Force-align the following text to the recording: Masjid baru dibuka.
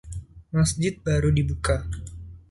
Masjid 0.55 0.93
baru 1.05 1.29
dibuka. 1.37 1.75